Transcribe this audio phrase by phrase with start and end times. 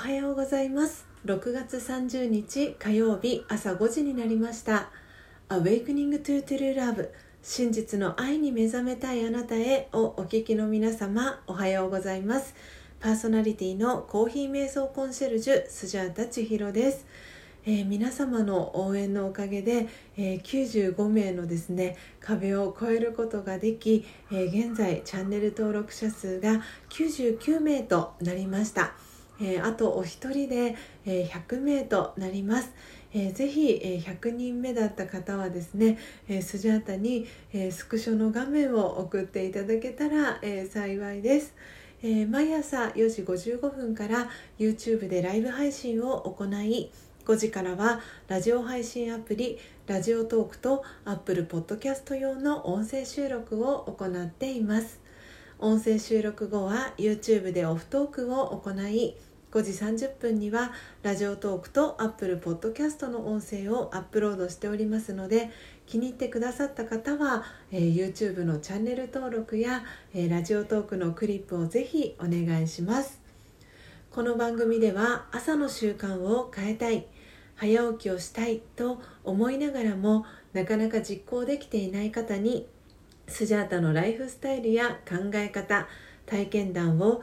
[0.00, 1.06] はようございます。
[1.26, 4.88] 6月30日火曜日朝5時になりました
[5.50, 7.10] 「Awakening to True Love
[7.42, 12.54] 真実の愛に目覚めたいあなたへ」をお聞きの皆様おはようございます。
[12.98, 17.04] パーソナリティのコーヒー瞑想コンシェルジュスジャータ千尋です。
[17.66, 28.94] えー、皆様の応援のおかげで、えー、95名のですね壁を越えることができ、えー、現在チャンネル登録者数が99名となりました、
[29.40, 32.72] えあとお一人で、え100名となります。
[33.12, 41.54] えー、ぜひ、え、100人目だった方はですね、えー、スジャータに、えスクショの画面を送っていただけたら、え幸いです、
[42.02, 46.90] え毎朝4時55分から YouTube でライブ配信を行い
[47.26, 55.00] 5時からはラジオ配信アプリラジオトークと Apple Podcast 用の音声収録を行っています。
[55.58, 59.14] 音声収録後は YouTube でオフトークを行い
[59.52, 60.70] 5時30分には
[61.02, 65.50] ラジオトークと Apple Podcast の音声をアップロードしておりますので
[65.86, 67.42] 気に入ってくださった方は、
[67.72, 69.82] えー、YouTube のチャンネル登録や、
[70.14, 73.20] えー、ラジオトークのクリップをぜひお願いします。
[74.12, 77.06] この番組では朝の習慣を変えたい
[77.56, 82.66] 早起きをしたいと思いながらもなかなか実行できていない方に
[83.26, 85.86] スジャータのライフスタイルや考え方
[86.26, 87.22] 体験談を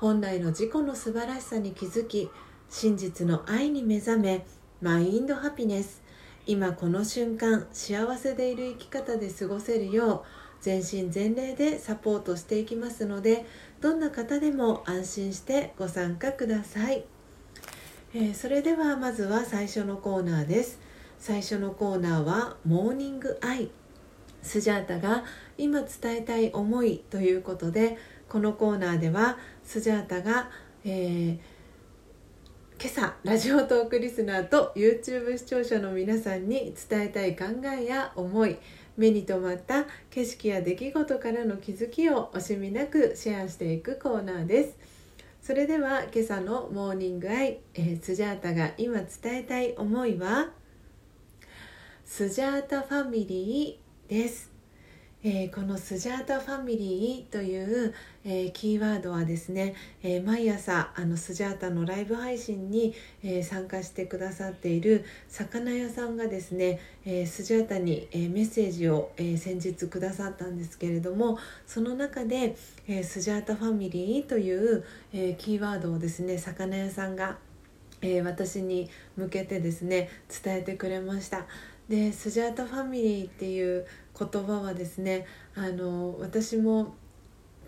[0.00, 2.30] 本来の自己の素晴らしさに気づき
[2.70, 4.46] 真実の愛に目覚め
[4.80, 6.02] マインドハピネス。
[6.46, 13.44] 今この瞬間幸せでいる生き方で過ごせるよう全身全霊でサポートしていきますので
[13.82, 17.04] どんな方でも安心してご参加ください、
[18.14, 20.80] えー、それではまずは最初のコーナーです。
[21.18, 23.70] 最初のコーナーは「モーニングアイ」
[24.42, 25.24] スジャータが
[25.58, 27.98] 今伝えたい思いということで
[28.30, 30.48] このコーナーではスジャータが、
[30.84, 31.38] えー
[32.82, 37.44] 今朝ラジオトークリスナーと YouTube 視聴者の皆さんに伝えたい考
[37.78, 38.56] えや思い
[38.96, 44.78] 目に留まった景色や出来事からの気づきを惜しみなくシェアしていくコーナーです。
[45.42, 50.48] それでは今朝のモーニングアイ、えー、スジャータが今伝えたい思いは
[52.06, 54.49] スジャータファミリーです。
[55.22, 57.92] えー、このスジャータファミリーという、
[58.24, 72.56] えー、キーワードはですね、えー、毎朝あのスジャータのライブ配信に、え参加してくださっている魚屋さんがですね、えスジャータに、えメッセージを、え先日くださったんですけれどもその中で、
[72.88, 77.36] えスジャータファミリーという、えキーワードをですね魚屋さんが、
[78.00, 78.88] え私に
[79.18, 80.08] 向けてですね
[80.42, 81.44] 伝えてくれました。
[81.90, 83.84] でスジャータファミリーっていう
[84.20, 86.94] 言葉はですねあの私も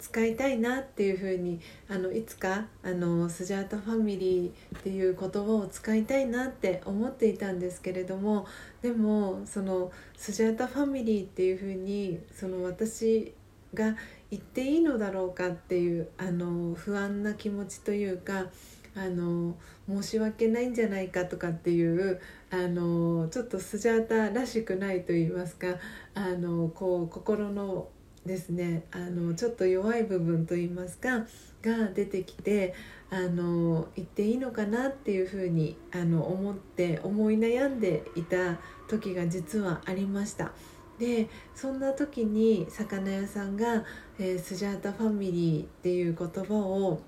[0.00, 8.46] 使いたいなっていうふうにあのいつかあのスジャータファミリーっていう言葉を使いたいなって思っていたんですけれども
[8.80, 13.34] でもそのスジャータファミリーっていうふうにその私
[13.74, 13.94] が
[14.30, 18.46] 言っていいのだろうかっていうあの不安な気持ちというか
[18.94, 19.54] あの
[19.88, 22.20] 申し訳ないんじゃないかとかっていう
[22.50, 25.68] あのちょっとスジャータらしくないと言いますか
[26.14, 27.88] あのこう心の
[28.26, 31.26] ですねあのちょっと弱い部分と言いますか
[31.62, 32.74] が出てきて
[33.10, 40.52] あの言っていいのかなっていうふうにあの思って思い悩んでいた時が実はありました。
[40.98, 43.84] でそんな時に魚屋さんが、
[44.18, 47.00] えー、スジャータファミリーっていう言葉を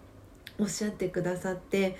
[0.58, 1.96] おっしゃってくださって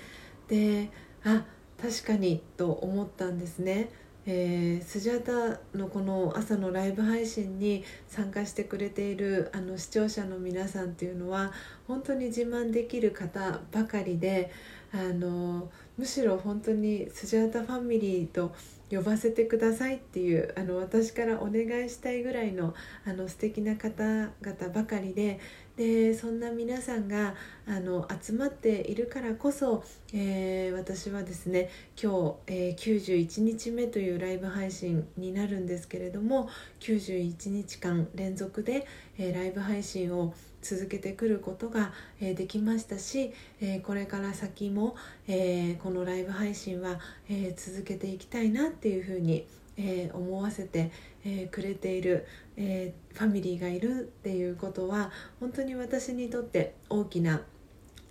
[0.47, 0.89] で
[1.23, 1.45] あ
[1.81, 3.89] 確かにと思ったんですね。
[4.25, 11.51] えー、スジャータのこの朝のライブ配信に参加してくれているあの視聴者の皆さんっていうのは
[11.87, 14.49] 本当に自慢できる方ばかりで
[14.93, 18.53] あのむしろ本当にスジャータファミリーと
[18.91, 22.75] 呼ばせてくださいっていうあの私からお願いしたいぐらいの
[23.05, 24.29] あの素敵な方々
[24.73, 25.39] ばかりで
[25.75, 27.33] でそんな皆さんが
[27.65, 36.47] あの集まっているからこそ、えー、私はですね今日、えー、91日目というライブ配信になるんですけれども
[36.81, 38.85] 91日間連続で、
[39.17, 44.95] えー、ライブ配信を続けてくることが、え、できましたし、え、これから先も、
[45.27, 46.99] えこのライブ配信は、
[47.29, 49.45] え続けていきたいなっていうふうに、
[49.77, 50.91] え思わせて、
[51.25, 52.25] えくれている、
[52.57, 57.41] えファミリーがいるっていうことは本当に私にとって大きな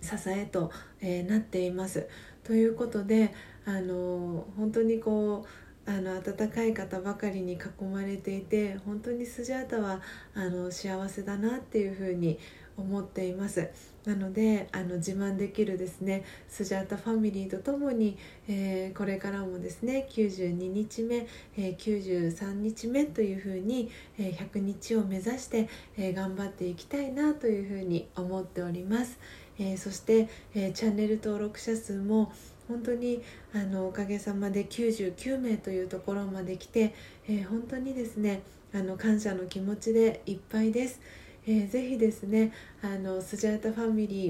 [0.01, 0.71] 支えと、
[1.01, 2.07] えなっています。
[2.43, 3.33] ということで
[3.65, 10.01] あの本当にこうあの温かい方ばかりに囲まれていて本当にスジャータは
[10.33, 12.39] あの幸せだなっていうふうに
[12.77, 13.69] 思っています。
[14.05, 18.17] なのであの自慢できるですねスジャータファミリーとともに、
[18.49, 21.25] えー、これからもですね92日目、
[21.57, 23.89] えー、93日目というふうに、
[24.19, 29.17] えー、100日を目指して、えー、頑張っていきたいなというふうに思っております、
[29.57, 32.33] え、そして、え、チャンネル登録者数も
[32.67, 33.21] 本当に
[33.53, 36.93] あのおかげさまで99名というところまで来て、
[37.27, 38.41] えー、本当にですね
[38.73, 40.99] あの感謝の気持ちでいっぱいです、
[41.45, 44.29] えー、ぜひですねあのスジャータファミリ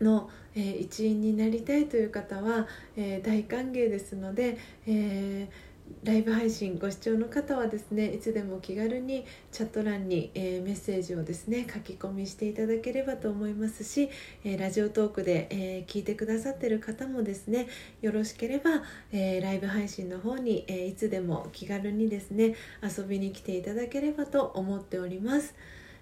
[0.00, 2.66] ーの、えー、一員になりたいという方は、
[2.96, 4.56] えー、大歓迎ですので、
[4.86, 5.67] えー
[6.04, 14.08] ライブ配信ご視聴の方はですねいつでも気軽にチャット欄に、えー、メッセージをですね書き込みしていただければと思いますし、
[14.44, 17.68] えー、ラジオトークで、えー、聞いてくださってる方もですね
[18.00, 18.82] よろしければ、
[19.12, 25.54] えライブ配信の方に、えいつでも気軽にですね遊びに来ていただければと思っております。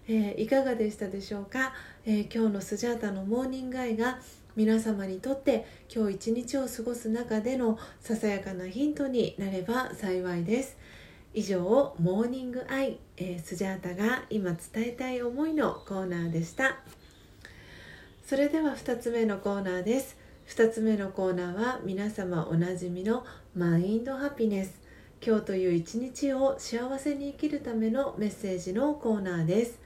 [0.09, 1.73] えいかがでしたでしょうか、
[2.05, 4.19] え今日のスジャータのモーニングアイが
[4.57, 10.79] 皆様にとって今日一日を過ごす中でのささやかなヒントになれば幸いです。
[11.35, 16.79] 以上モーニングアイ、えー、スジャータが今伝えたい思いのコーナーでした。
[18.25, 20.17] それでは2つ目のコーナーです。
[20.49, 24.81] 2つ目のコーナーは皆様おなじみのマインドハピネス。
[25.23, 29.86] 今日という一日を幸せに生きるためのメッセージのコーナーです。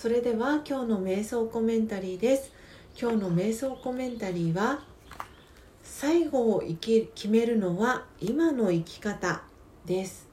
[0.00, 2.50] それでは今日の瞑想コメンタリーです。
[2.98, 4.82] 今日の瞑想コメンタリーは
[5.82, 9.42] 最後を生き決めるのは今の生き方
[9.84, 10.26] です。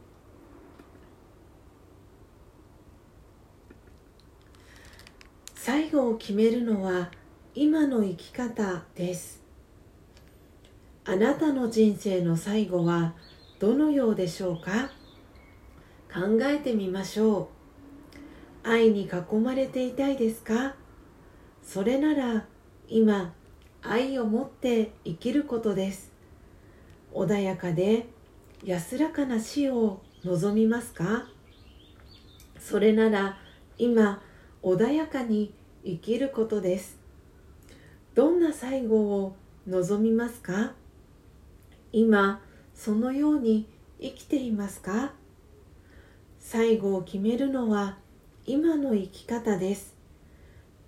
[5.53, 7.11] 最後を決めるのは
[7.53, 9.43] 今の生き方です。
[11.03, 13.15] あなたの人生の最後は
[13.59, 14.91] どのようでしょうか？
[16.09, 17.56] 考えてみましょう。
[18.69, 20.75] 愛に囲まれていたいですか？
[21.63, 22.45] それなら
[22.89, 23.33] 今
[23.81, 26.11] 愛を持って生きることです。
[27.13, 28.07] 穏やかで
[28.65, 31.29] 安らかな死を望みますか？
[32.59, 33.37] それなら
[33.77, 34.21] 今
[34.61, 35.53] 穏やかに
[35.85, 36.99] 生きることです。
[38.15, 40.73] どんな最後を望みますか？
[41.93, 42.41] 今
[42.75, 43.69] そのように
[44.01, 45.13] 生きていますか？
[46.37, 47.97] 最後を決めるのは
[48.49, 49.93] 今の生き方です。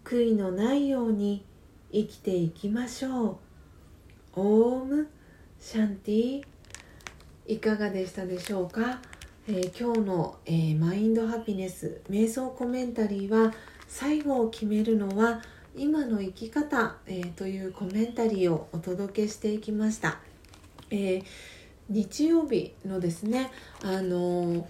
[0.05, 1.43] 悔いのないように
[1.91, 3.37] 生きていきましょう。
[4.37, 5.09] オーム
[5.59, 6.43] シャンティ。
[7.47, 9.01] いかがでしたでしょうか、
[9.49, 13.53] えー、今日の、えー、マインドハピネス瞑想コメンタリーは
[13.89, 15.41] 最後を決めるのは
[15.75, 20.19] 今の生き方、えー、というコメンタリーをお届けしていきました、
[20.91, 21.23] え
[21.89, 23.51] 日曜日のですね
[23.83, 24.65] あの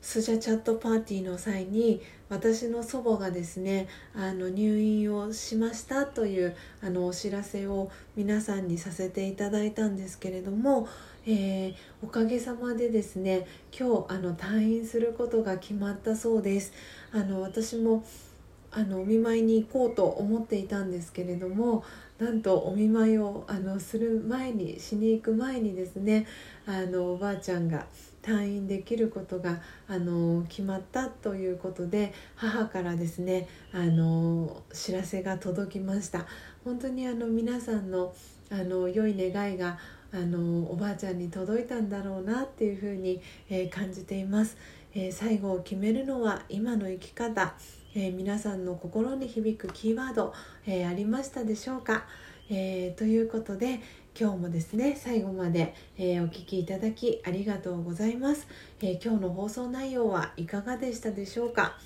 [0.00, 10.88] スジャチャットパーティーの際に私の祖母がですねあの入院をしましたというあのお知らせを皆さんにさせていただいたんですけれども、
[11.26, 16.72] えー、おかげさまでですね今日あの退院することが決まったそうです。
[17.12, 18.04] あの私も
[18.70, 21.84] あのお見舞いに行こうと思っていたんですけれども
[22.18, 26.26] なんとお見舞いをあのする前にしに行く前にですね
[26.66, 27.86] あのおばあちゃんが
[28.22, 36.26] 退院できることがあの決まったということで母からですねあの知らせが届きました。
[36.64, 38.14] 本当にあの皆さんの
[38.50, 39.78] あの良い願いが
[40.12, 43.20] あのおばあちゃんに届いたんだろうなっていうふうに、
[43.50, 44.56] えー、感じています、
[44.94, 47.54] えー、最後を決めるのは今の生き方、
[47.94, 50.32] えー、皆さんの心に響くキーワード、
[50.66, 52.06] えありましたでしょうか、
[52.48, 53.80] えということで、
[54.20, 58.48] 今日もですね最後まで、えー、お聴きいただきありがとうございます、
[58.80, 61.78] えー、今日の放送内容はいかがでしたでしょうか？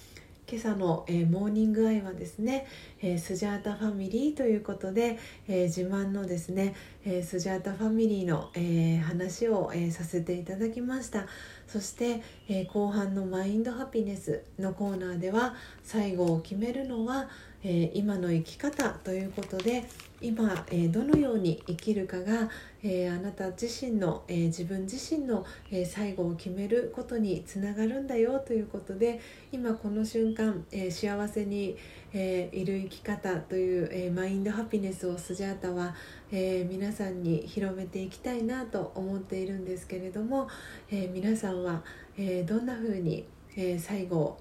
[0.50, 2.66] 今朝の、えー、モーニングアイはですね、
[3.00, 6.74] えー、スジャータファミリーということで、えー、自慢のですね、
[7.04, 11.26] えスジャータファミリーの、え話を、えさせていただきました。
[11.66, 17.30] そして、え後半のマインドハピネスのコーナーでは最後を決めるのは、
[17.64, 19.84] え今の生き方ということで
[20.20, 22.48] 今、えどのように生きるかが、
[22.82, 31.76] えあなた自身の、え自分自身の、え最後を決めることにつながるんだよということで今この瞬間、え幸せに、
[32.12, 35.94] えいる生き方という、えマインドハピネスをスジャータは、
[36.30, 40.48] え皆さんに広めていきたいなと思っているんですけれども、
[40.90, 41.82] え皆さんは、
[42.16, 43.24] えどんな風に、
[43.56, 44.38] え最後を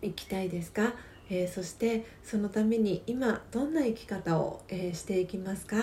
[0.00, 0.94] 生きたいですか？
[1.34, 5.76] えー、そしてそのために今どんな生き方を、えー、していきますか、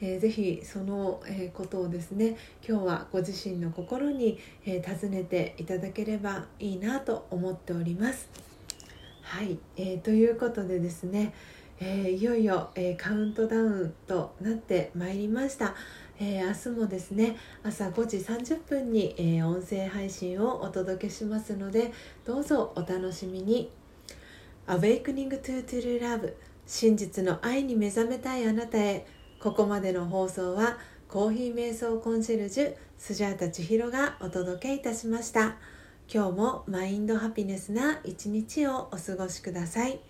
[0.00, 8.28] えー、ぜひその、えことをですね今日はご自身の心に、え尋ねていただければいいなと思っております。
[9.22, 11.34] はい、えー、ということでですね、
[11.80, 15.74] えいよいよ、えカウントダウンとなってまいりました。
[16.20, 21.90] えー、明日もですね朝5時30分に、え、音声配信をお届けしますので
[22.24, 23.72] どうぞお楽しみに
[24.66, 26.34] Awakening to True Love
[26.66, 29.06] 真実の愛に目覚めたいあなたへ。
[29.40, 30.78] ここまでの放送は
[31.08, 35.56] コーヒー瞑想コンシェルジュスジャータ千尋がお届けいたしました。
[36.12, 40.00] 今日もマインドハピネスな一日をお過ごしください。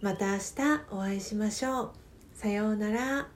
[0.00, 0.42] また明日
[0.90, 1.90] お会いしましょう。
[2.34, 3.35] さようなら。